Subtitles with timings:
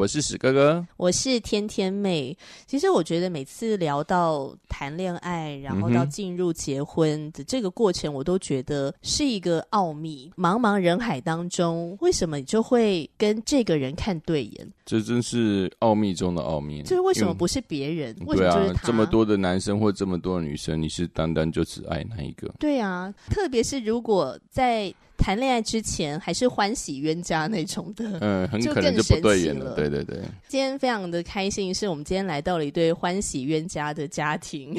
[0.00, 2.34] 我是史哥哥，我是天天妹。
[2.66, 10.32] 其实我觉得每次聊到谈恋爱，然后到进入结婚的这个过程，我都觉得是一个奥秘。
[10.38, 14.72] 茫茫人海当中，为什么你就会跟这个人看对眼？
[14.86, 16.80] 这真是奥秘中的奥秘。
[16.80, 18.16] 就是为什么不是别人？
[18.24, 18.80] 为什么就是他？
[18.80, 22.48] 啊，这么多的男生或这么多的女生，你是单单就只爱那一个？
[22.58, 24.94] 对啊，特别是如果在。
[25.20, 29.74] 谈恋爱之前还是欢喜冤家那种的，嗯，很可能就不对眼了。
[29.74, 30.16] 对对对，
[30.48, 34.74] 今天非常的开心，是我们今天来到了一对欢喜冤家的家庭。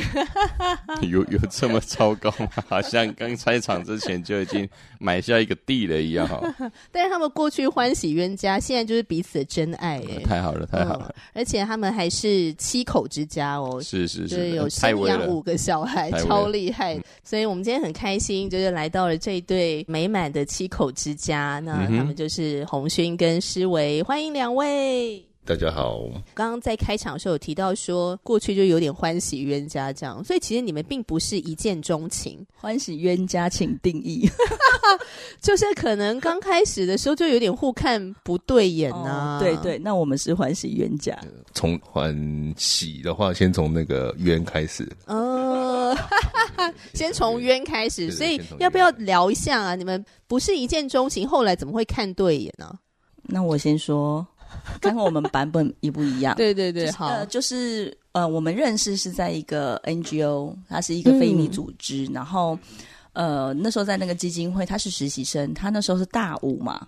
[1.08, 2.50] 有有这么糟糕吗？
[2.68, 4.68] 好像刚开场之前就已经
[5.00, 6.28] 买下一个地了一样。
[6.92, 10.00] 但是他们过去欢喜冤家，现在就是彼此的真爱。
[10.00, 11.22] 哎，太好了，太好了，嗯！
[11.36, 17.04] 而且他们还是七口之家哦，是是是，就是有生养五个小孩，超厉害，嗯。
[17.24, 25.24] 所以我们今天很开心，就是来到了这一对美满的七口之家，那他们就是洪勋跟施维，欢迎两位。
[25.44, 26.02] 大家好。
[26.36, 32.46] 刚刚在开场的时候有提到说，过去就有点欢喜冤家这样，所以其实你们并不是一见钟情。
[32.54, 34.30] 欢喜冤家，请定义。
[35.42, 39.38] 就是可能刚开始的时候就有点互看不对眼啊。
[39.38, 41.18] 哦、对对，那我们是欢喜冤家。
[41.56, 42.16] 从欢
[42.56, 44.88] 喜的话，先从那个冤开始。
[45.08, 45.98] 哦，
[46.94, 49.76] 先从冤开始，所以要不要聊一下啊？
[49.76, 52.80] 你们不是一见钟情，后来怎么会看对眼呢、啊？
[53.24, 54.26] 那我先说。
[54.82, 56.36] 看看我们版本一不一样？
[56.38, 62.60] 对对对，就是、好，呃，就是呃，我们认识是在一个 NGO，它是一个非营利组织、嗯，然后
[63.14, 66.86] 呃，那时候在那个基金会，他是实习生，他那时候是大五嘛，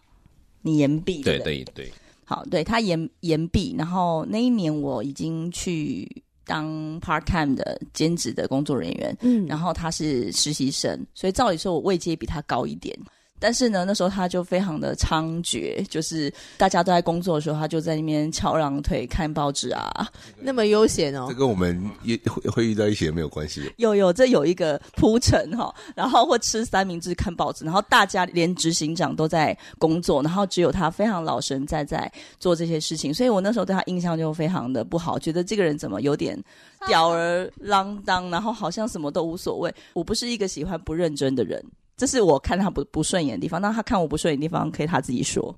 [0.61, 1.89] 你研毕，对对对，
[2.25, 6.05] 好，对他研研毕，然后那一年我已经去
[6.45, 12.97] 当 part time 的兼职的工作人员，嗯，然后他是实习生，所以照理说我位阶比他高一点。
[13.43, 20.07] 但是呢，那时候他就非常的猖獗，就是大家都在工作的时候，他就在那边翘二郎腿看报纸啊，
[20.39, 21.25] 那么悠闲哦。
[21.27, 23.69] 这跟我们也会会遇到一些没有关系。
[23.75, 36.41] 有有，这有一个铺陈哈，然后或吃三明治看报纸，然后大家连执行长都在工作，然后只有他非常老神在在做这些事情，所以我那时候对他印象就非常的不好，觉得这个人怎么有点
[36.87, 39.75] 吊儿郎当，然后好像什么都无所谓。
[39.91, 41.61] 我不是一个喜欢不认真的人。
[41.95, 45.55] 这是我看他不不顺眼的地方，那他看我不顺眼的地方，可以他自己说。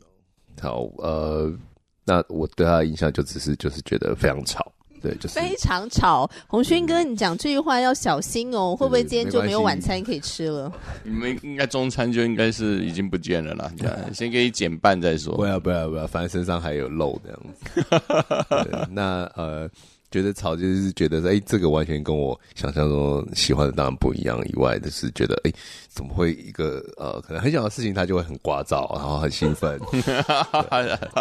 [0.61, 1.51] 好，呃，
[2.03, 6.29] 那我对他的印象就只是就是觉得非常吵，对，就是非常吵。
[6.47, 10.71] 红勋哥，你讲这句话要小心哦，会不会今天就没有晚餐可以吃了？
[11.03, 13.71] 你们应该中餐就应该是已经不见了啦，
[14.13, 15.35] 先给你减半再说。
[15.35, 18.87] 不要不要不要，反正身上还有肉这样子。
[18.91, 19.69] 那呃。
[20.15, 24.39] 觉得吵就是觉得，哎、欸，这个完全跟我想象中喜欢的当然不一样。
[24.47, 25.55] 以外就是觉得，哎、欸，
[25.89, 29.77] 怎么会一个呃，可能很小的事情他就会很聒噪，然后很兴奋，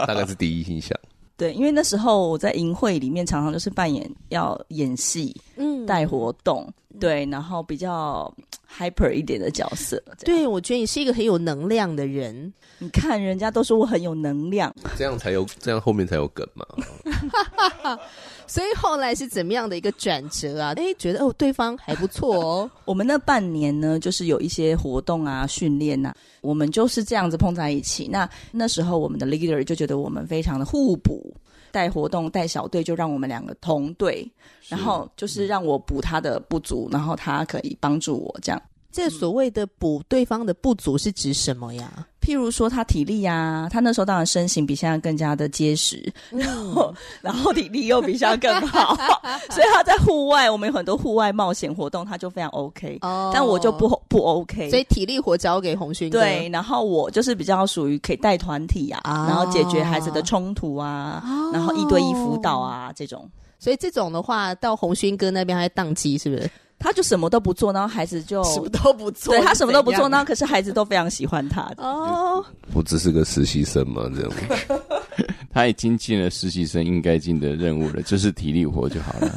[0.06, 0.96] 大概是第一印象。
[1.36, 8.32] 对，因为那时候我在营会里面常常就是扮演要演戏，嗯，带活动，对，然后比较
[8.78, 10.02] hyper 一点的角色。
[10.24, 12.52] 对，我觉得你是一个很有能量的人。
[12.78, 16.66] 你看人家都说我很有能量，这样才有，这样后面才有梗嘛。
[18.46, 20.74] 所以后来是怎么样的一个转折啊？
[20.76, 22.70] 哎，觉得哦，对方还不错哦。
[22.84, 28.06] 我们那半年呢，就是有一些活动啊、训练呐，我们就是这样子碰在一起。
[28.06, 31.34] 那那时候我们的 leader 就觉得我们非常的互补，
[31.74, 34.30] 带活动、带小队，就让我们两个同队，
[34.68, 38.62] 然后就是让我补他的不足，然后他可以帮助我这样。
[38.94, 42.06] 这所谓的补对方的不足是指什么呀？
[42.20, 46.00] 譬如说他体力呀、啊，他那时候当然身形比现在更加的结实，
[46.30, 48.94] 然后然后体力又比现在更好，
[49.50, 52.96] 所以他在户外，我们有很多户外冒险活动，他就非常 OK。
[53.02, 56.08] 哦，但我就不不 OK，所以体力活交给红勋。
[56.08, 63.28] 对，然后我就是比较属于可以带团体啊、哦，然后解决孩子的冲突啊，哦、然后一对一辅导啊这种。
[63.58, 66.50] 所以这种的话，到红勋哥那边还宕机是不是？
[66.84, 69.34] 他就什么都不做，然后孩子就什么都不做。
[69.34, 71.62] 对，他什么都不做，然后可是孩子都非常喜欢他。
[71.78, 72.44] 哦，
[72.74, 74.02] 不只是个实习生嘛？
[74.14, 74.30] 这样，
[75.50, 79.34] 他已经尽了实习生应该尽的任务了，就是体力活就好了。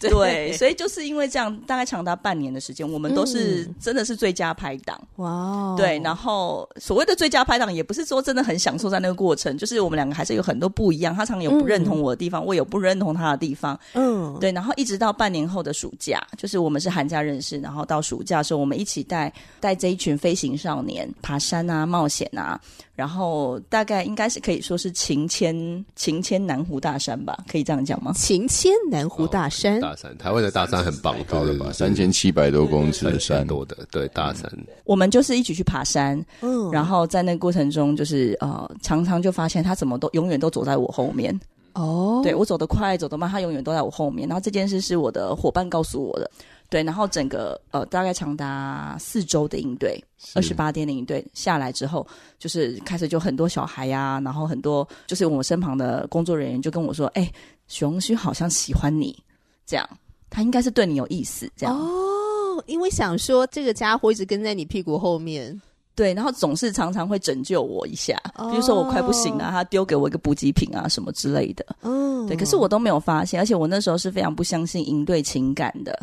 [0.00, 5.00] 对，所以就是因为这样，大概长达半年的时间，我们都是真的是最佳拍档。
[5.16, 13.78] 哇、哦，对，然后所谓的最佳拍档，也不是说真的很享受在那个过程，就是我们两个还是有很多不一样，他常常有不认同我的地方，嗯、我有不认同他的地方。
[13.94, 22.60] 嗯，对，然后一直到半年后的暑假，就是我们是寒假认识，然后到暑假的时候，我们一起带带这一群飞行少年爬山啊、冒险啊。
[22.98, 25.54] 然后大概应该是可以说是情牵
[25.94, 28.12] 情牵南湖大山吧，可以这样讲吗？
[28.12, 31.70] 情牵南湖大山，哦、大山，台湾的大山很棒，高的吧？
[31.72, 34.50] 三千七百多公尺的山，多的，对，大山。
[34.82, 41.38] 我们就是一起去爬山，嗯，然后在那个过程中，就是呃，常常就发现他怎么都永远都走在我后面，
[41.74, 44.28] 哦，对，我走得快，走得慢，他永远都在我后面。
[44.28, 46.28] 然后这件事是我的伙伴告诉我的。
[46.70, 49.98] 对，然后整个呃大概长达四周的应对，
[50.34, 52.06] 二十八天的应对下来之后，
[52.38, 57.32] 就是开始就很多小孩呀、啊，然后很多就是我们身旁的工作人员就跟我说：“哎，
[57.68, 59.16] 许荣勋好像喜欢你，
[59.64, 59.88] 这样
[60.28, 65.58] 他应该是对你有意思。”这样哦，因为想说这个家伙一直跟在你屁股后面，
[65.94, 71.64] 对，然后总是常常会拯救我一下，比如说我快不行了，他丢给我一个补给品啊什么之类的。
[71.80, 75.98] 嗯，对，可是我都没有发现，而且我那时候是非常不相信应对情感的。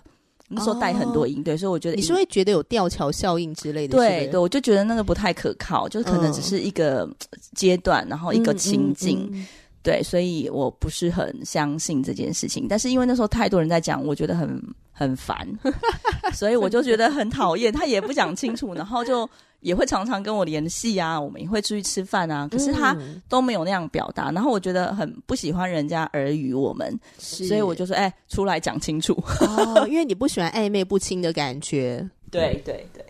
[0.48, 3.98] 那时候带很多营队，所以我觉得你是会觉得有吊桥效应之类的。
[3.98, 7.10] 对对，我就觉得那个不太可靠，就是可能只是一个
[7.56, 9.46] 阶段，然后一个情境。
[9.82, 12.68] 对，所以我不是很相信这件事情。
[12.68, 14.62] 但是因为那时候太多人在讲，我觉得很
[14.92, 15.48] 很烦，
[16.34, 17.72] 所以我就觉得很讨厌。
[17.72, 19.30] 他也不讲清楚，然后就。
[19.66, 22.96] 也会常常跟我联系啊，我们也会出去吃饭啊，可是他
[23.28, 29.14] 都没有那样表达，嗯、然后我觉得很不喜欢人家耳语我们，所以我就说，哎、欸，出来讲清楚。
[29.42, 32.08] 哦，因为你不喜欢暧昧不清的感觉。
[32.30, 33.04] 对对对，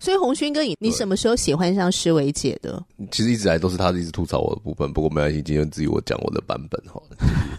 [0.00, 2.84] 所以红勋哥，你你什么时候喜欢上诗维姐的？
[3.10, 7.16] 其实一直来都是他一直吐槽我的部分，不过没关系，今天至于我讲我的版本好了。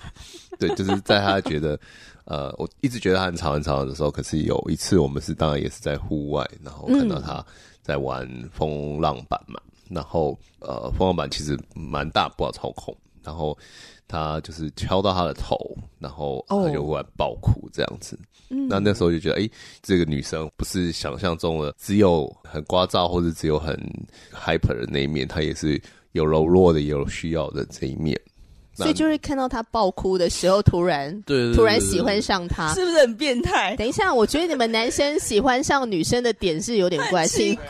[0.60, 1.80] 对，就是在他觉得，
[2.26, 7.40] 呃，我一直觉得他很吵很吵的时候，可是有一次我们是当然也是在户外，然后看到他。
[7.40, 7.46] 嗯
[7.84, 12.96] 在玩风浪板嘛，然后呃，风浪板其实蛮大，不好操控。
[13.22, 13.58] 然后
[14.06, 15.56] 他就是敲到他的头，
[15.98, 18.20] 然后他就忽然爆哭这样子。
[18.50, 19.50] 嗯、那那时候就觉得，哎，
[19.82, 23.74] 这个女生不是想象中的只有很聒噪或者只有很
[24.34, 25.82] hyper 的那一面，她也是
[26.12, 28.20] 有柔弱的，也有需要的这一面。
[28.74, 33.76] 所以就是看到他爆哭的时候，突然对，对，对，对，突然喜欢上他，是不是很变态？
[33.76, 37.66] 等一下，我觉得你们男生喜欢上女生的点是有点怪，奇怪。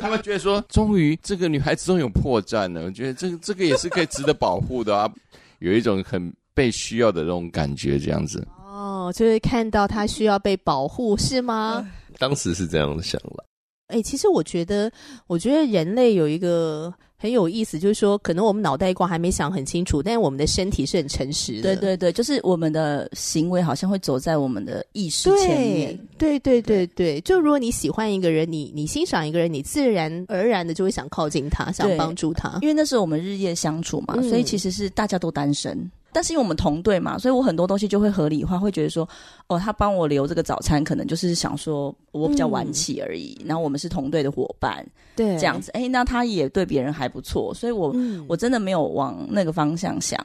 [0.00, 2.82] 他们觉得说，终于这个女孩子终于有破绽了。
[2.84, 5.10] 我觉得这个这个也是可以值得保护的啊，
[5.58, 8.46] 有一种很被需要的那种感觉，这样子。
[8.64, 11.84] 哦，就是看到他需要被保护，是吗？
[12.18, 13.44] 当时是这样想了。
[13.88, 14.90] 哎、欸，其实我觉得，
[15.26, 16.94] 我觉得人类有一个。
[17.20, 21.62] 很有意思，就是说，可能我们脑袋瓜还没想很清楚，但是我们的身体是很诚实的。
[21.62, 25.98] 对对对，就是我们的行为好像会走在我们的意识前面。
[26.16, 35.90] 对对对对对，就如果你喜欢一个人，你你欣赏一个人，你自然而然的就会想靠近他，想帮助他，因为那时候我们日夜相处嘛，嗯、所以其实是大家都单身。
[36.12, 39.08] 但是因为我们同队嘛，所以我很多东西就会合理化，会觉得说，
[39.46, 43.36] 哦，他帮我留这个早餐，可能就是想说我比较晚起而已。
[43.40, 45.70] 嗯、然后我们是同队的伙伴，对，这样子。
[45.72, 50.18] 哎，那他也对别人还不错，所以我、嗯、我真的没有往那个方向想。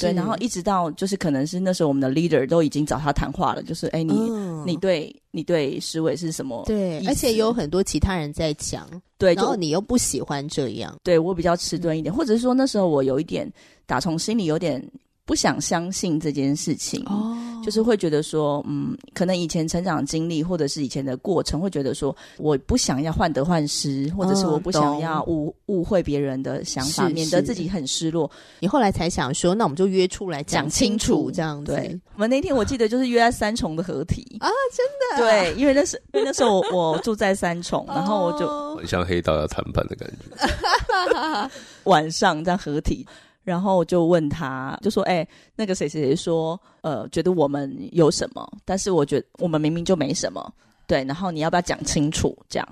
[0.00, 6.62] 对，然后一直到就是可能是那时候我们的 leader 都已经找他谈话了，就是哎，你、嗯、你对你对石伟是什么？
[6.66, 8.86] 对，而且有很多其他人在讲，
[9.16, 13.50] 对，然后你又不喜欢这样，对我比较迟钝一点，或者是说那时候我有一点
[13.86, 14.82] 打从心里有点。
[15.24, 28.28] 不想相信这件事情，哦，就是会觉得说，嗯，可能以前成长经历或者是以前的过程，会觉得说，我不想要患得患失，或者是我不想要误误会别人的想法，免得自己很失落。
[28.58, 31.72] 你后来才想说，那我们就约出来讲清楚，这样子。
[31.72, 35.24] 对，我们那天我记得就是约在三重的合体啊，真的。
[35.24, 41.50] 对，因为那是因为那时候我我住在三重，然后我就很像黑道要谈判的感觉，
[41.84, 43.06] 晚上这样合体。
[43.44, 48.48] 然后我就问他，就说：“哎、欸，那个谁谁谁说，呃，觉得我们有什么？
[48.64, 50.52] 但是我觉得我们明明就没什么，
[50.86, 51.04] 对。
[51.04, 52.36] 然后你要不要讲清楚？
[52.48, 52.68] 这样？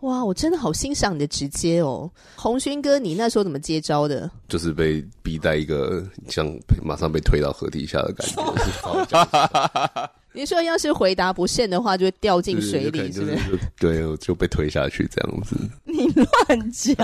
[0.00, 4.28] 哇，我真的好欣赏你的直接哦，红勋哥，你那时候怎么接招的？
[4.48, 6.52] 就是被逼在一个像
[6.82, 10.10] 马上被推到河底下的感觉。
[10.32, 13.38] 你说要是回答不慎的话，就会掉进水里，是不是？
[13.78, 15.56] 对，就被推下去这样子。
[15.84, 16.96] 你乱讲。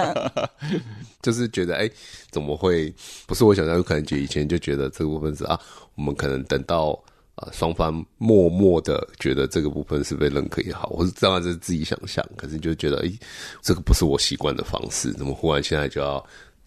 [1.21, 1.93] ”就是觉得，哎、欸，
[2.31, 2.95] 怎么会
[3.27, 3.75] 不是我想象？
[3.75, 5.61] 有可能就以前就觉得这个部分是啊，
[5.97, 6.99] 我们可能等到
[7.35, 13.19] 啊双方默默的觉得这个部分是被认可也好，或是当然这是自己想象，可是就觉得，哎、欸，
[13.63, 16.25] 这个不是我习惯的方式，怎么忽然现在就要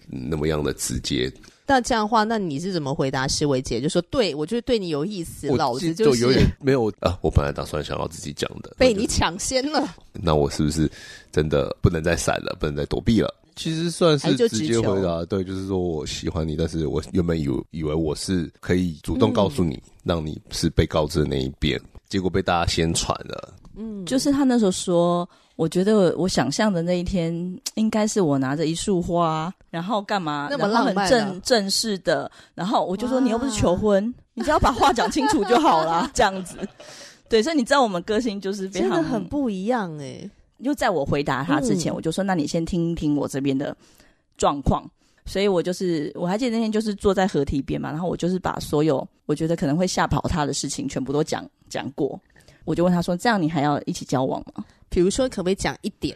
[0.07, 1.31] 那么样的直接？
[1.71, 3.79] 那这样的话，那你是怎么回答诗薇姐？
[3.79, 7.17] 就说对我就是对你有意思，老子就有点 没有啊。
[7.21, 9.95] 我本来打算想要自己讲的，被你抢先了。
[10.11, 10.91] 那我是不是
[11.31, 13.33] 真的不能再闪了，不能再躲避了？
[13.55, 23.53] 其实算是直接回答，对，就是说我喜欢你，但是我原本以为以为我是可以主动告诉你，嗯、让你是被告知的那一边，结果被大家先传了。
[23.77, 25.25] 嗯，就是他那时候说。
[25.57, 27.31] 我觉得我想象的那一天，
[27.75, 30.47] 应该是我拿着一束花，然后干嘛？
[30.51, 32.29] 那么浪漫，很正正式的。
[32.53, 36.07] 然后我就说：“你又不是求婚， 你只要把话讲清楚就好了。
[36.13, 36.57] ”这样子，
[37.27, 37.41] 对。
[37.41, 40.31] 所以你知道我们个性就是非常真的很不一样哎、欸。
[40.63, 43.75] 就在我回答他之前，嗯、我就说：“那你先听一听我这边的
[44.37, 44.83] 状况。”
[45.25, 52.19] 所以我就是我还记得那天就是坐在河堤边嘛，然后我就是把所有我觉得可能会吓跑他的事情全部都讲讲过。
[52.65, 56.15] 我就问他说：“这样你还要一起交往吗？”比如说，可不可以讲一点？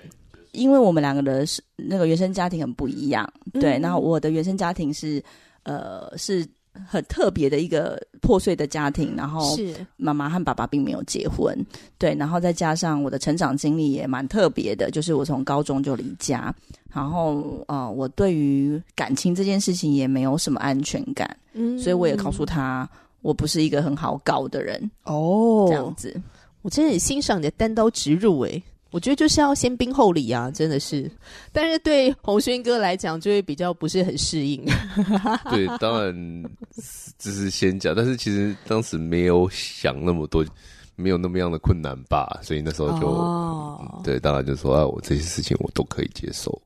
[0.56, 3.78] 因为我们两个的是那个原生家庭很不一样，嗯、对。
[3.80, 5.24] 然后我的原生家庭是，
[5.64, 6.46] 呃，是
[6.88, 9.14] 很特别的一个破碎的家庭。
[9.16, 11.58] 然后是妈妈和爸爸并没有结婚，
[11.98, 12.16] 对。
[12.16, 16.54] 然后再加上我的成长经历也蛮特别的，就是我从高中就离家，
[16.92, 22.90] 然后呃，我对于感情这件事情也没有什么安全感，嗯，所以我也告诉他，
[23.22, 26.20] 我不是一个很好搞的人哦，这样子。
[26.62, 28.64] 我真的很欣赏你的单刀直入诶，
[28.96, 31.12] 我觉得就是要先兵后礼啊，真的是。
[31.52, 34.64] 但是对红勋哥来讲，就会比较不是很适应。
[35.52, 36.44] 对，当然
[37.20, 40.46] 只是先讲，但是其实当时没有想那么多，
[40.96, 46.58] 没有那么样的困难吧，所以那时候就、哦嗯、对，当然就说啊，我这些事情我都可以接受。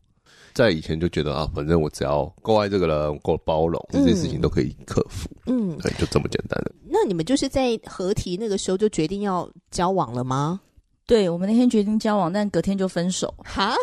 [0.53, 5.27] 在以前就觉得啊，反正我只要够爱这个人，够包容，这些事情都可以克服。
[5.47, 6.71] 嗯，对，就这么简单的。
[6.87, 10.61] 那你们就是在合体那个时候就决定要交往了吗？
[11.09, 13.33] 对，我们那天决定交往，但隔天就分手。
[13.43, 13.73] 哈，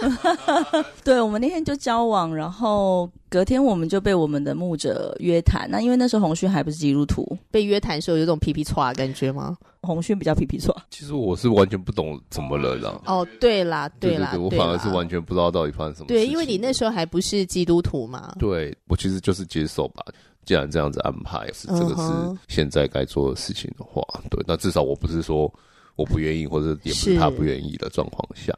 [1.03, 5.69] 对，我们那天就交往，然后隔天我们就被我们的牧者约谈。
[5.69, 9.59] 那因为那时候红勋还不是基督徒，被约谈的时候有这种皮皮剉感觉吗？
[9.83, 10.73] 红勋比较皮皮剉。
[10.89, 13.03] 其实我是完全不懂怎么了啦。
[13.07, 16.15] 哦，对啦，对啦，对对对，我反而是完全不知道到底发生什么事。
[16.15, 18.37] 对，因为你那时候还不是基督徒嘛。
[18.39, 20.05] 对，我其实就是接受吧。
[20.45, 25.53] 既然这样子安排，是这个是现在该做的事情的话，对，那至少我不是说。
[25.97, 28.57] 我不愿意，或者也不是他不愿意的状况下，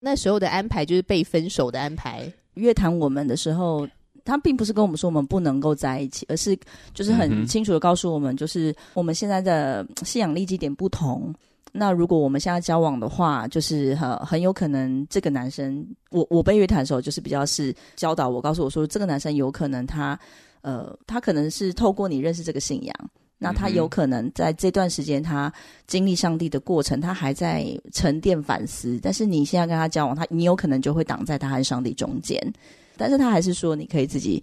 [0.00, 2.30] 那时候的安排就是被分手的安排。
[2.54, 3.86] 约谈我们的时候，
[4.24, 6.58] 他并不是跟我们说我们不能够在一起，而是
[6.92, 11.32] 就是很清楚的告诉我们，就是我们现在的信仰立基点不同。
[11.72, 20.18] 那如果我们现在交往的话，就是很很有可能这个男生，我我被约谈的时候，就是比较是教导我，告诉我说，这个男生有可能他
[20.62, 23.10] 呃，他可能是透过你认识这个信仰。
[23.42, 25.50] 那他有可能在这段时间，他
[25.86, 29.00] 经历上帝的过程，他还在沉淀反思。
[29.02, 32.38] 但是你现在跟他交往，他你有可能就会挡在他和上帝中间。
[32.98, 34.42] 但是他还是说你可以自己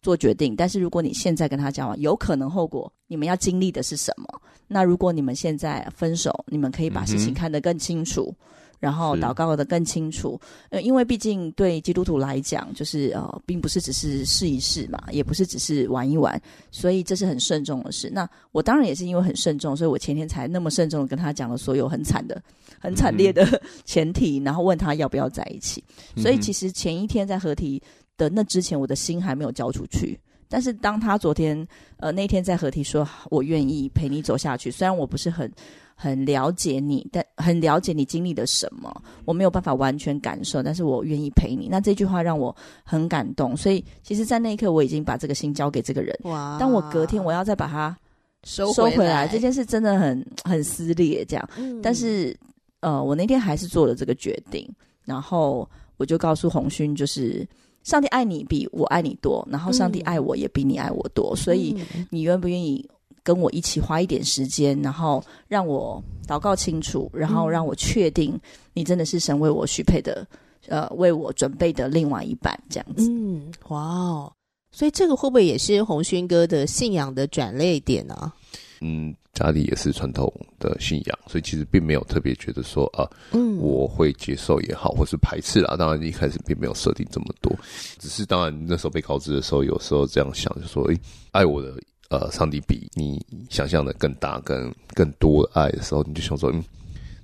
[0.00, 0.56] 做决定。
[0.56, 4.26] 但是如果你现在跟他交往，有可能后果你们要经历的是什么？
[4.66, 8.34] 那如果你们现在分手，你们可以把事情看得更清楚。
[8.78, 18.08] 然后祷告的更清楚，呃，因为毕竟对基督徒来讲，就是呃，并不是只是试一试嘛，也不是只是玩一玩，所以这是很慎重的事。
[18.08, 22.40] 那我当然也是因为很慎重，所以我前天才那么慎重的跟他讲了所有很惨的、
[22.78, 25.82] 很惨烈的 前提，然后问他要不要在一起。
[26.16, 27.82] 所以其实前一天在合体
[28.16, 30.18] 的那之前，我的心还没有交出去。
[30.48, 31.66] 但是当他昨天
[31.98, 35.52] 呃那天在合体说我愿意陪你走下去，虽然我不是很。
[36.00, 41.66] 很了解你，但很了解你经历的什么，我没有办法完全感受，但是我愿意陪你。
[41.68, 46.16] 那这句话让我很感动，所以其实，在那一刻，我已经把这个心交给这个人。
[46.22, 46.56] 哇！
[46.60, 47.98] 但我隔天我要再把它
[48.44, 51.50] 收收回来，这件事真的很很撕裂，这样。
[51.56, 51.82] 嗯。
[51.82, 52.32] 但是，
[52.78, 54.70] 呃，我那天还是做了这个决定，
[55.04, 57.44] 然后我就告诉红勋，就是
[57.82, 61.36] 上帝爱你比我爱你多，然后上帝爱我也比你爱我多，嗯。
[61.36, 61.76] 所以
[62.08, 62.88] 你愿不愿意？
[63.28, 68.40] 跟我一起花一点时间，然后让我祷告清楚，然后让我确定
[68.72, 70.26] 你真的是神为我许配的，
[70.66, 73.06] 呃，为我准备的另外一半这样子。
[73.10, 74.32] 嗯，哇哦，
[74.72, 78.14] 所以这个会不会也是红勋哥的信仰的转捩点呢？
[78.14, 78.32] 啊？
[78.80, 85.76] 嗯，家里也是传统的信仰，所以其实并没有特别觉得说啊，嗯，我会接受也好，或是排斥啦。
[85.76, 87.54] 当然一开始并没有设定这么多，
[87.98, 90.98] 只是当然那时候被告知的时候，有时候这样想，就说，诶，
[91.32, 91.74] 爱我的。
[92.10, 96.64] 呃，上帝比你想象的更大、更更多的爱的时候，你就想说，嗯，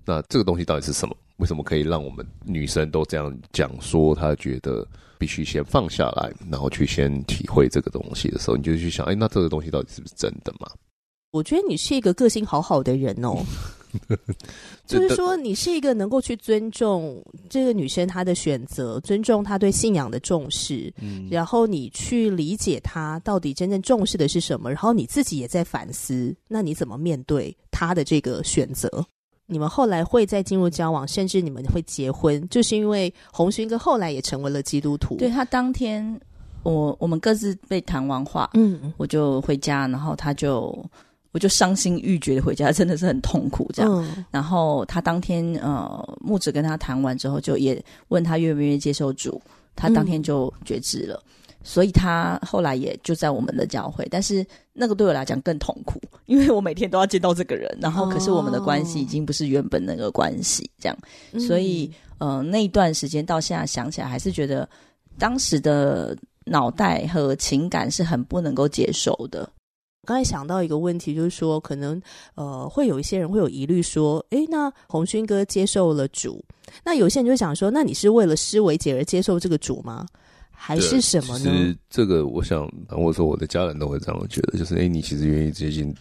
[0.04, 1.16] 那这个东西到底是什么？
[1.38, 4.14] 为什么可以让我们女生都这样讲说？
[4.14, 4.86] 她觉得
[5.18, 10.70] 必须先放下来，然后去先体会这个东西的时候，你就去想，哎，那这个东西到底是不是真的嘛？
[11.30, 13.42] 我觉得你是一个个性好好的人哦。
[14.86, 29.04] 就是说，你是一个能够去尊重这个女生她的选择，尊重她对信仰的重视，嗯，然后你去理解她到底真正重视的是什么，然后你自己也在反思，那你怎么面对她的这个选择？
[29.46, 35.16] 你们后来会再进入交往，甚至你们会结婚，就是因为红勋哥后来也成为了基督徒。
[35.16, 36.18] 对，他当天，
[36.62, 40.74] 我我们各自被谈完话，嗯，我就回家，然后他就
[41.34, 43.92] 我就伤心欲绝的回家，真的是很痛苦这样。
[43.92, 49.38] 嗯、然后他当天呃，木子跟他谈完之后，就也问他愿不愿意接受主，
[49.76, 51.22] 他当天就决志了。
[51.26, 51.30] 嗯
[51.66, 60.98] 所以他后来也就在我们的教会，但是那个对我来讲更痛苦，因为我每天都要见到这个人，然后可是我们的关系已经不是原本那个关系，这样，
[61.32, 64.68] 哦、所以呃那一段时间到现在想起来，还是觉得
[65.18, 66.14] 当时的
[66.44, 69.48] 脑袋和情感是很不能够接受的。
[70.04, 71.98] 我刚才想到一个问题，就是说可能
[72.34, 76.44] 呃会有一些人会有疑虑说，诶，那红勋哥接受了主，
[76.84, 80.06] 那有些人就想说，那你是为了施维杰而接受这个主吗？
[80.50, 81.44] 还是什么呢？
[81.44, 85.94] 其实这个，我想，或者说我的家人都会这样觉得，就是，诶，你其实愿意接近、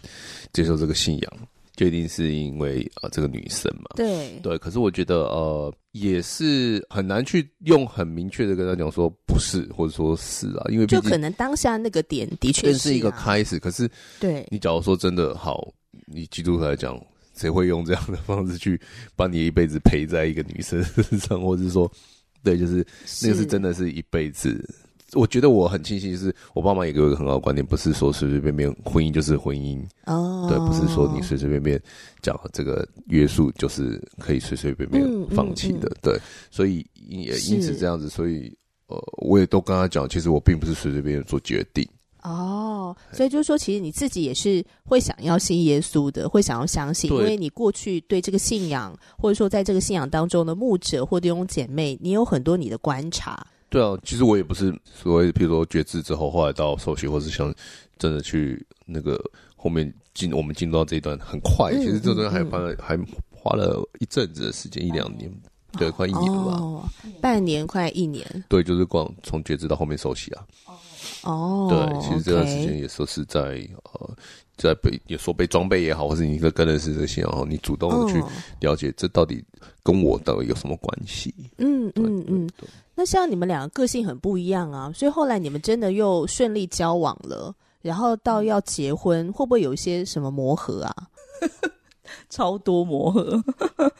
[0.52, 1.34] 接受这个信仰，
[1.76, 3.90] 就一定是因为啊、呃，这个女生嘛。
[3.96, 4.58] 对对。
[4.58, 13.60] 可是我觉得，呃，也是很难去用很明确的跟他讲说不是，或者说是啊，因为就可能当下那个点的确是、啊、是一个开始。
[13.60, 13.90] 可是，
[14.20, 15.74] 对你假如说真的好，
[16.06, 17.00] 你基督徒来讲，
[17.36, 18.80] 谁会用这样的方式去
[19.16, 21.92] 把你一辈子陪在一个女生身上，或者是说？
[22.44, 22.86] 对，就是
[23.22, 24.62] 那个是真的是一辈子。
[25.14, 31.82] 是我觉得我很庆幸，就是我爸妈也给我一个很好的观念，不是说随随便便婚姻就是婚姻哦，对，不是说你随随便便
[32.22, 36.20] 讲这个约束就是可以随随便便放弃的，嗯嗯嗯、对。
[36.52, 38.52] 所以也因此这样子，所以
[38.88, 41.88] 呃，我也都跟他讲，其实我并不是随随便便做决定。
[42.24, 53.46] 哦，所以就是说，其实你自己也是会想要信耶稣的，会想要相信，因为你过去对这个信仰，或者说在这个信仰当中的牧者或弟兄姐妹，你有很多你的观察。
[53.74, 57.52] 对啊，其实我也不是所谓，譬如说觉知之后，后来到受洗，或是想
[57.98, 59.20] 真的去那个
[59.56, 62.96] 后面进，我们进入到这一段很快，嗯、其实这段还花了、嗯、还
[63.32, 65.28] 花了一阵子的时间，一两年，
[65.72, 66.52] 对，快一年了吧？
[66.60, 66.88] 哦，
[67.20, 68.24] 半年快一年。
[68.48, 70.46] 对，就是光从觉知到后面熟悉啊。
[71.24, 74.16] 哦，对，其实这段时间也说是在 okay 呃，
[74.56, 78.24] 在被也说被装备也好，或是你个跟人是这些，然后你主动的去
[78.60, 79.44] 了解这到底
[79.82, 81.34] 跟我到底有什么关系？
[81.58, 82.48] 嗯嗯嗯。
[82.96, 90.96] 那像你们两个个性很不一样啊，所以后来你们真的又顺利交往了，然后到要结婚，会不会有一些什么磨合啊？
[92.30, 93.42] 超多磨合，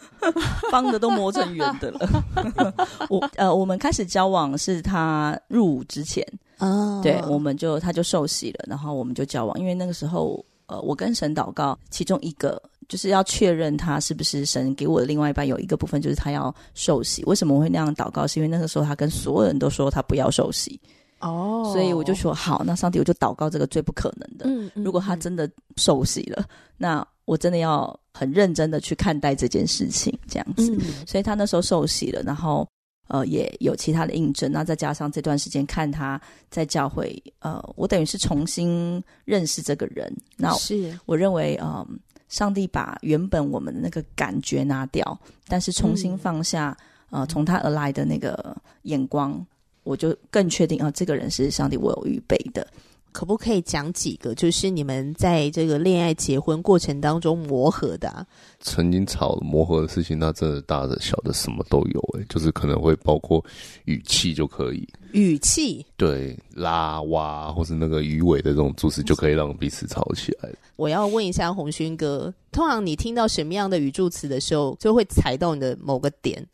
[0.70, 2.74] 方的都磨成圆的了。
[3.10, 6.26] 我呃，我们开始交往是他入伍之前。
[6.60, 9.60] 哦，对，我们就他就受洗了，然后我们就交往。
[9.60, 17.24] 因为那个时候，呃，我跟神祷告，其中一个就是要确认他是不是神给我的另外一半，有一个部分就是他要受洗。
[17.26, 18.26] 为什么我会那样祷告？
[18.26, 20.80] 是因为那个时候他跟所有人都说他不要受洗。
[21.20, 24.46] 哦，所以我就说好，那上帝我就祷告这个最不可能的。
[24.48, 26.46] 嗯，嗯，如果他真的受洗了，
[26.78, 30.76] 那我真的要很认真的去看待这件事情，这样子。
[30.76, 32.68] 嗯，所以他那时候受洗了，然后。
[33.08, 40.12] 呃，也有其他的印证，那再加上这段时间看他在教会，呃，我等于是重新认识这个人。
[40.38, 41.88] 那是我认为，嗯、呃，
[42.30, 46.76] 上帝把原本我们的那个感觉拿掉，但是重新放下，
[47.12, 49.46] 嗯、呃，从他而来的那个眼光，
[49.84, 52.66] 我就更确定啊、呃，这个人是上帝我有预备的。
[53.14, 58.26] 可不可以讲几个，就是你们在这个恋爱、结婚过程当中磨合的、啊？
[58.60, 62.22] 曾经吵磨合的事情，那真的大的、小的什么都有、欸。
[62.22, 63.42] 哎，就是可能会包括
[63.86, 70.50] 语气就可以，语气对拉哇，或是那个鱼尾的这种助词，就可以让彼此吵起来。
[70.76, 76.46] 我要问一下红勋哥，通常你听到什么样的语助词的时候，就会踩到你的某个点？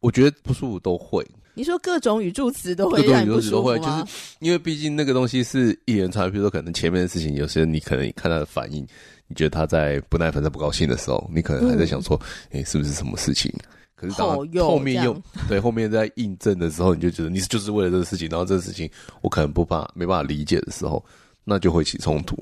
[0.00, 1.26] 我觉得不舒服都会。
[1.58, 3.78] 你说各种语助词都会让你不舒服吗？
[3.78, 8.86] 就是因为毕竟那个东西是一连串，比如说可能前面的事情，有些人你可能看他的反应，
[9.26, 12.16] 你觉得他在不耐烦、在不高兴的时候，你可能还在想说，
[12.50, 13.52] 哎、嗯欸，是不是什么事情？
[13.96, 14.28] 可是当
[14.62, 18.88] 后面又对后面在印证的时候，你就觉得你就是为了这个事情，然后这个事情
[19.20, 21.04] 我可能不怕没办法理解的时候，
[21.42, 22.36] 那就会起冲突。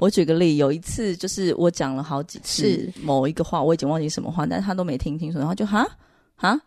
[0.00, 5.86] 我举个例，有一次就是我讲了好几次某一个话，我已经忘记什么话，但是他都没听清楚，然后就哈
[6.34, 6.60] 哈。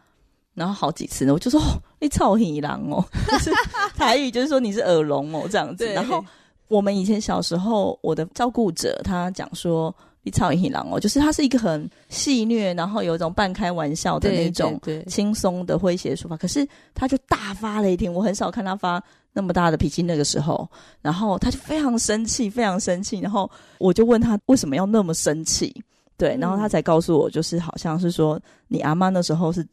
[0.54, 3.52] 然后好几次呢，我就说、哦、你臭耳狼哦，就是
[3.96, 5.88] 台语就是说你是耳聋哦这样子。
[5.94, 6.24] 然后
[6.68, 16.36] 我们以前小时候，我的照顾者他讲说你臭耳狼哦，就是他是一个很戏谑，然后有一种半开玩笑的那种轻松的诙谐的说法。
[16.36, 20.70] 可是他就大发雷霆，我很少看他发那么大的脾气那个时候。
[21.02, 23.20] 然后他就非常生气，非常生气。
[23.22, 25.74] 然后我就问他为什么要那么生气？
[26.18, 28.38] 对，然后他才告诉我，就是好像是说
[28.68, 29.66] 你阿妈那时候是。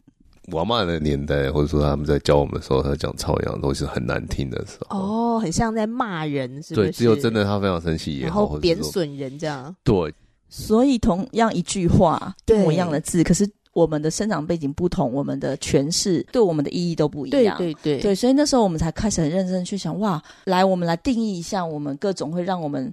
[0.50, 4.98] 我阿嬷的年代，或者说他们在教我们的时候，他讲超阳都是很难听的时候。
[4.98, 6.87] 哦，很像在骂人，是不是？
[6.88, 9.74] 对，只有真的他非常生气也好，然后贬损人这样。
[9.84, 10.14] 对，
[10.48, 17.56] 所以同样一句话，一模一样的字，可是我们的生长背景不同，我们的诠释对我们的意义都不一样。
[17.58, 22.92] 对对对对，所以那时候我们才开始很认真去想，哇，来，我们来定义一下，我们各种会让我们。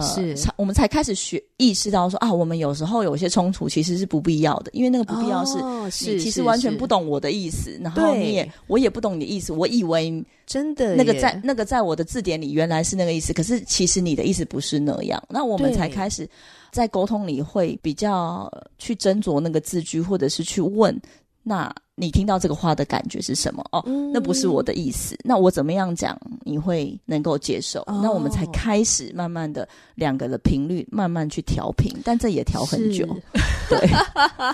[0.00, 16.28] 呃，是，我们才开始学意识到说啊，我们有时候有些冲突其实是不必要的，因为那个不必要是，哦、是你其实完全不懂我的意思，然后你也我也不懂你的意思，我以为真的那个在那个在我的字典里原来是那个意思，可是其实你的意思不是那样，那我们才开始
[16.70, 20.98] 在沟通里会比较去斟酌那个字句，或者是去问。
[21.48, 23.64] 那你听到这个话的感觉是什么？
[23.70, 25.16] 哦，嗯、那不是我的意思。
[25.22, 27.82] 那我怎么样讲你会能够接受？
[27.82, 33.06] 哦、那我们才开始慢慢的两个的频率慢慢去调频，但这也调很久。
[33.36, 33.88] 是 对，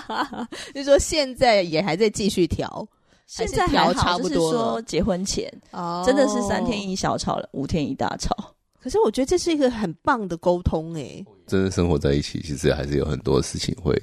[0.71, 2.87] 就是说现在也还在继续调，
[3.25, 4.51] 现在调差不多。
[4.51, 8.35] 说结婚前哦，真的是三天一小吵了，五天一大吵。
[8.79, 13.99] 可是我觉得这是一个很棒的沟通诶、欸，真的生活在一起，其实还是有很多事情会。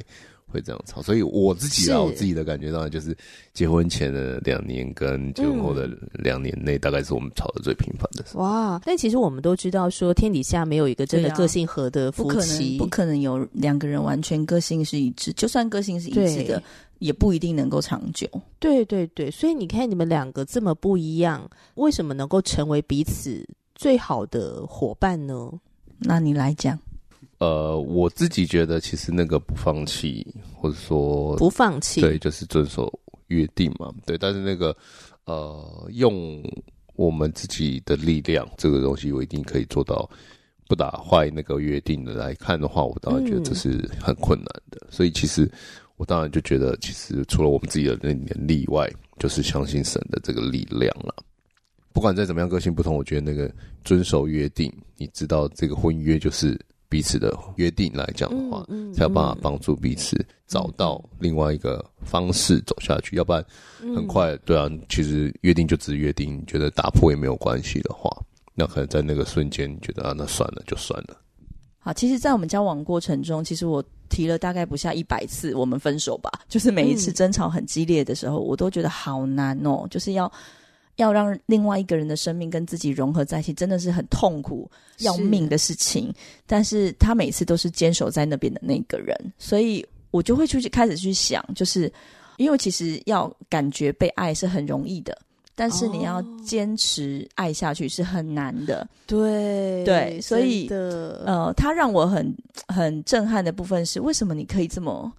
[0.50, 3.16] 会这样吵，所以我自己啊，我自己的感觉当然就是
[3.52, 8.42] 结婚前的两年跟结婚后的两年内，大概是我们吵得最频繁的时候。
[8.42, 8.80] 哇！
[8.84, 15.32] 但其实我们都知道，说天底下没有一个真的个性合的夫妻，啊、不可能，不可能有两个人完全个性是一致。
[15.32, 16.62] 就算个性是一致的，
[16.98, 18.28] 也不一定能够长久。
[18.58, 25.50] 对对对，所以你看你们两个这么不一样，为什么能够成为彼此最好的伙伴呢？
[26.00, 26.78] 那你来讲。
[27.40, 32.92] 呃，我自己觉得，其实那个不放弃，或者说不放弃，对，就是遵守
[33.28, 34.18] 约定嘛，对。
[34.18, 34.76] 但是那个，
[35.24, 36.42] 呃，用
[36.96, 40.06] 我们自己的力量，这个东西我一定可以做到，
[40.68, 44.78] 不打坏那个约定的来看的话，我当然觉得这是很困难的。
[44.82, 45.50] 嗯、所以其实
[45.96, 48.86] 我当然就觉得，其实除了我们自己的能力以外，
[49.18, 51.14] 就是相信神的这个力量了。
[51.90, 53.50] 不管再怎么样个性不同，我觉得那个
[53.82, 56.60] 遵守约定，你知道这个婚约就是。
[56.90, 63.14] 彼此的约定来讲的话，嗯嗯、才有办法帮助彼此找到另外一个方式走下去。
[63.14, 63.46] 嗯、要不然，
[63.94, 68.10] 很快，对啊，其实约定就只是约定，你觉得打破也没有关系的话，
[68.56, 71.16] 那可能在那个瞬间，你觉得啊，那算了，就算了。
[71.78, 80.30] 好，其实，在我们交往过程中，其实我提了大概不下一百次我们分手吧，就是每一次争吵很激烈的时候，嗯、我都觉得好难哦，就是要。
[81.00, 86.06] 要让另外一个人的生命跟自己融合在一起，真的是很痛苦、要命的事情。
[86.06, 86.14] 是
[86.46, 91.92] 但是他每次都是坚守在那边的那个人，所以我就会出去开始去想，就是
[92.36, 95.16] 因为其实要感觉被爱是很容易的，
[95.54, 98.86] 但是你要坚持爱下去是很难的。
[99.06, 102.34] 对对，所以的呃，他让我很
[102.68, 105.12] 很震撼的部分是，为什么你可以这么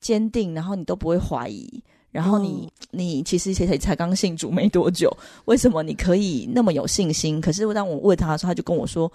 [0.00, 1.82] 坚定，然后你都不会怀疑？
[2.12, 5.10] 然后你、嗯、你其实才才刚信主没多久，
[5.46, 7.40] 为什么你可以那么有信心？
[7.40, 9.10] 可是当我问他的时候，他就跟我说，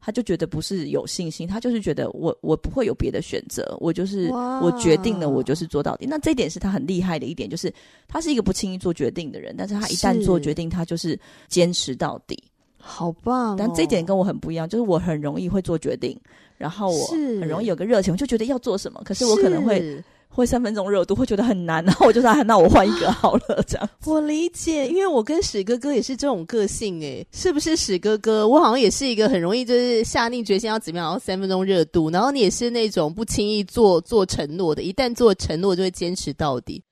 [0.00, 6.06] 他就觉得不是有信心，他就是觉得我我不会有别的选择，我就是我决定了，我就是做到底。
[6.06, 7.72] 那这一点是他很厉害的一点，就是
[8.08, 12.36] 他是一个不轻易做决定的人，但是他一旦做决定，他就是坚持到底，
[12.78, 13.56] 好棒、哦。
[13.56, 16.18] 但这一点跟我很不一样，就是我很容易会做决定，
[16.58, 20.02] 然后我很容易有个热情，我就觉得要做什么，可是我可能会。
[20.32, 28.46] 会三分钟热度，会觉得很难， 然后我就说：“那我换一个好了。”这样 我理解，因为我跟史哥哥也是这种个性诶，是不是史哥哥？
[28.46, 36.82] 我好像也是一个很容易就是下定决心要怎么样，然后三分钟热度，然后你也是那种不轻易做做承诺的，一旦做承诺就会坚持到底。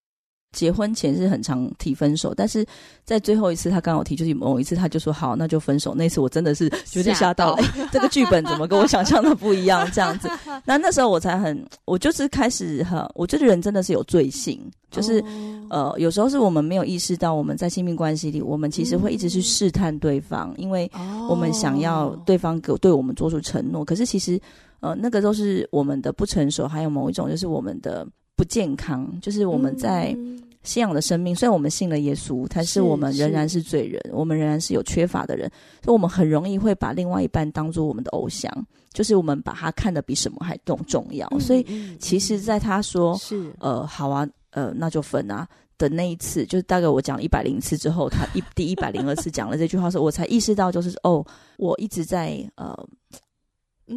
[0.53, 2.65] 结婚前是很常提分手，但是
[3.05, 5.95] 在最后一次他刚好提，就是某一次他就说好，那就分手。
[5.95, 9.89] 那次我真的是绝对 吓到了，这个剧本怎么跟我想象的不一样？
[9.93, 10.29] 这样子，
[10.65, 14.59] 那那时候我才很，我就是开始哈，我觉得人真的是有罪性，
[14.91, 15.21] 就是、
[15.69, 20.91] 哦、呃，有时候是我们没有意识到我们在亲密关系里，我们其实会一直去试探对方，嗯、因为
[21.29, 24.41] 我们想要对方给对我们做出承诺，可是其实
[24.81, 28.07] 呃，那个都是我们的不成熟，还有某一种就是我们的。
[28.39, 30.17] 不健康，就是我们在
[30.63, 31.35] 信仰的生命。
[31.35, 35.51] 嗯、虽然我们信了耶稣，但是我们仍然是罪人，我们仍然是有缺乏的人，
[35.83, 38.49] 所以我们很容易会把另外一半当做我们的偶像，
[38.93, 41.27] 就是我们把他看得比什么还更重要。
[41.33, 41.67] 嗯、所以，
[41.99, 45.45] 其实，在他说“是呃，好啊，呃，那就分啊”
[45.77, 52.73] 的那一次，就是大概我讲了一百零次之后，他一第一百零二次讲了这句话的时候，我才意识到，就是哦，我一直在呃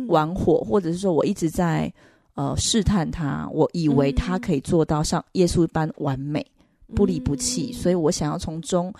[0.07, 1.93] 玩火，或者是说我一直在。
[2.33, 6.39] 呃，试探他，我以为他可以做到像耶稣一般完美，
[6.87, 8.91] 嗯、不离不弃，所以我想要从中，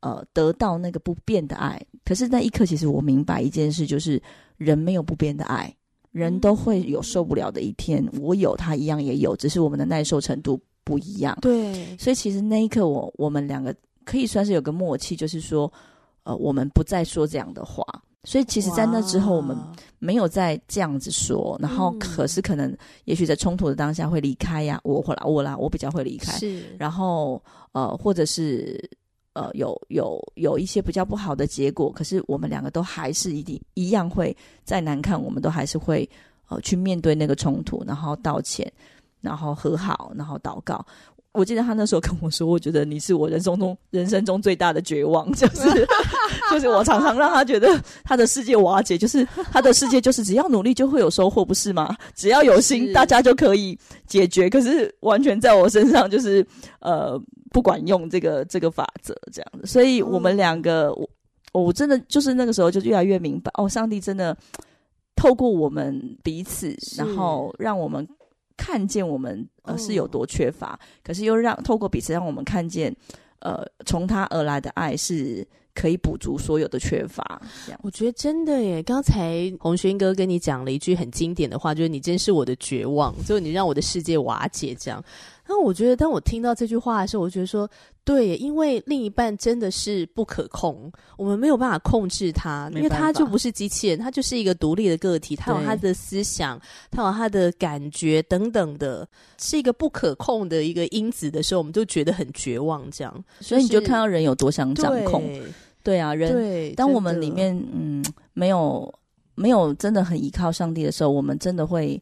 [0.00, 1.80] 呃，得到那个不变的爱。
[2.04, 4.20] 可是那一刻，其实我明白一件事，就是
[4.56, 5.72] 人没有不变的爱，
[6.10, 11.36] 人都会有受不了的一天，我有，他一样也有，只是我们的耐受程度不一样。
[11.42, 15.70] 对，所以其实那一刻我，我我们两个可以算是有个默契，就是说，
[16.22, 17.84] 呃，我们不再说这样的话。
[18.24, 19.56] 所以其实，在那之后，我们
[19.98, 21.58] 没有再这样子说。
[21.58, 24.78] 然后，可是可能，也许在冲突的当下会离开呀。
[24.84, 26.32] 我或啦，我啦，我比较会离开。
[26.38, 26.76] 是。
[26.78, 28.78] 然后，呃，或者是
[29.32, 36.08] 呃，有有有一些比较不好的结果，可是我们两个都还是一定一样会再难看，我们都还是会
[36.48, 38.70] 呃去面对那个冲突，然后道歉，
[39.22, 40.84] 然后和好，然后祷告。
[41.32, 45.86] 我记得他那时候跟我说：“我觉得你是我人生中人生中最大的绝望， 就是
[46.50, 51.96] 就是我常常让他觉得他的世界瓦解，就是他的世界就是只要努力就会有收获，不是吗？
[52.16, 54.50] 只要有心，大家就可以解决。
[54.50, 56.44] 可是完全在我身上就是
[56.80, 57.16] 呃
[57.52, 61.08] 不管用这个这个法则这样子，所以我们两个我
[61.52, 64.36] 我真的就是那个时候就越来越明白哦，上帝真的
[65.14, 68.04] 透过我们彼此，然后让我们。”
[68.60, 72.94] 看见我们呃是有多缺乏，哦、可是又让透过彼此让我们看见，
[73.38, 77.40] 呃，从他而来的爱是可以补足所有的缺乏。
[77.64, 78.82] 这样，我觉得真的耶。
[78.82, 84.76] 刚才红勋哥跟你讲了一句很经典的话，就是你真是我的绝望，就是你让我的世界瓦解。
[84.78, 85.02] 这样。
[85.46, 87.68] 那我觉得，当我听到这句话的时候，我觉得说，
[88.04, 99.06] 对，因为另一半真的是不可控，我们没有办法控制他，因为他就不是机器人，他就是一个独立的个体，他有他的思想，他有他的感觉等等的，
[99.38, 102.88] 是一个不可控的一个因子的时候，我们就觉得很绝望。
[102.90, 105.42] 这样，所以你就看到人有多想掌控，对，
[105.82, 108.92] 对啊，人，对，当我们里面嗯没有
[109.34, 112.00] 没有真的很依靠上帝的时候，我们真的会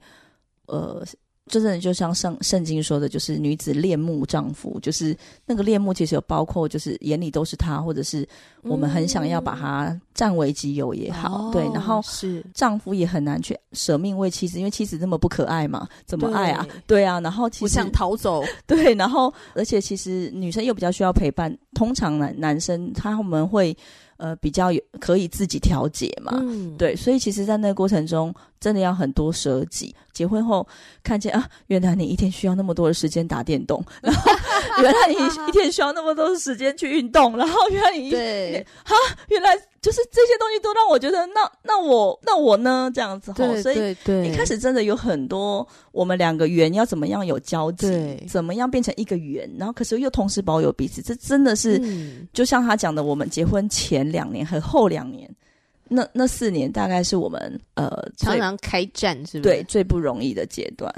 [0.66, 1.03] 呃。
[1.49, 8.29] 真的就像圣圣经说的，就是女子恋慕丈夫，就是那个恋慕其实有包括，就是眼里都是他，或者是
[8.63, 11.65] 我们很想要把他占为己有也好，嗯、对。
[11.73, 16.65] 然后是丈夫也很难去舍命为妻子，因为妻子那么不可爱嘛，怎么爱啊？
[16.87, 17.19] 对，对啊。
[17.21, 18.95] 然后其实我想逃走， 对。
[18.95, 23.77] 然后而且其实女生又比较需要陪伴，通常男男生他们会。
[24.18, 29.94] 呃，比较有可以自己调节嘛，嗯，对，所以其实，在那个过程中，真的要很多舍己。
[30.12, 30.66] 结婚后
[31.02, 34.33] 看见啊，原来你一天需要那么多的时间打电动，然后
[34.83, 35.14] 原来你
[35.48, 38.94] 一天需要那么多的时间去运动，然后原来你对，哈，
[39.28, 39.50] 原来。
[39.81, 42.91] 就是这些东西都让我觉得，那那我那我呢？
[42.93, 43.93] 这样子，哈，所以
[44.27, 47.87] 一开始真的有很多我们两个圆要怎么样有交集，
[48.29, 55.33] 怎么样变成一个圆，然后可是又同时保有彼此，这真的是，嗯、就像他讲的，我们结婚前两年和后两年，
[55.87, 59.55] 那那四年大概是我们呃常常开战，是不是？
[59.55, 60.93] 对，最不容易的阶段。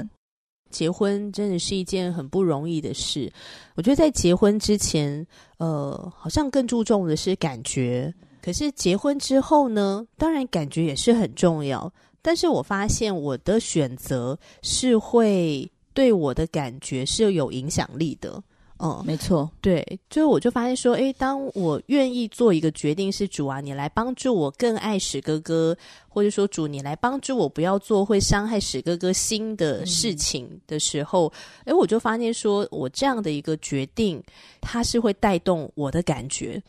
[0.71, 3.31] 结婚真的是一件很不容易的事。
[3.75, 5.25] 我觉得在结婚之前，
[5.57, 8.11] 呃，好像更注重的是感觉。
[8.41, 11.91] 可是结婚之后呢，当然感觉也是很重要。
[12.21, 18.41] 但是我发现我的选择是会对我的感觉是有影响力的。
[18.83, 25.77] 嗯，没错，对，就我就发现说，诶，当我愿意做一个决定，是主啊，你来帮助我更爱史哥哥，
[26.09, 31.31] 或者说主你来帮助我不要做会伤害史哥哥心的事情的时候，
[31.65, 34.19] 诶，我就发现说我这样的一个决定，
[34.59, 36.59] 它是会带动我的感觉。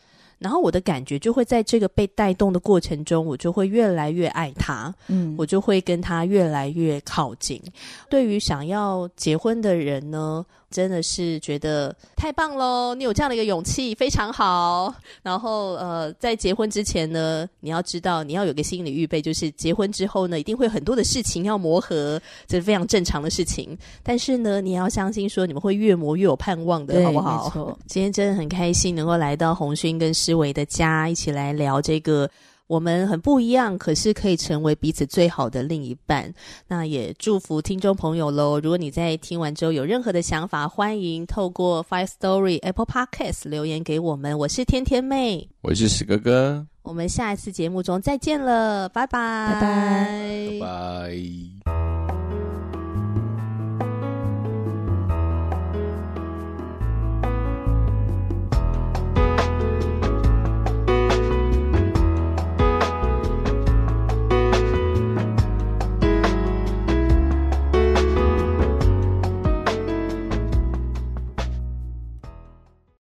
[0.43, 7.61] 然后我的感觉就会在这个被带动的过程中，我就会越来越爱他，嗯，我就会跟他越来越靠近。
[8.09, 12.95] 对于想要结婚的人呢，真的是觉得太棒喽！
[12.95, 14.91] 你有这样的一个勇气，非常好。
[15.21, 23.77] 然后呃，在结婚之前呢，你要知道你要有个心理预备，就是结婚之后呢，一定会很多的事情要磨合，这是非常正常的事情。
[24.01, 27.77] 但是呢，你要相信说你们会越磨越有盼望的，好不好？
[27.85, 32.27] 今天真的很开心能够来到红勋跟思维的家，一起来聊这个。
[32.67, 36.33] 我们很不一样，可是可以成为彼此最好的另一半。
[36.67, 38.59] 那也祝福听众朋友喽！
[38.59, 44.37] 如果你在听完之后有任何的想法，欢迎透过 Five Story Apple Podcast 留言给我们。
[44.39, 46.65] 我是天天妹，我是史哥哥。
[46.81, 52.02] 我们下一次节目中再见了，拜拜，拜拜，拜拜。